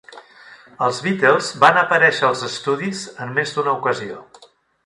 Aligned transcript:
Els 0.85 1.01
Beatles 1.07 1.51
van 1.65 1.77
aparèixer 1.83 2.25
als 2.31 2.41
estudis 2.49 3.05
en 3.27 3.37
més 3.39 3.55
d'una 3.59 3.75
ocasió. 3.81 4.19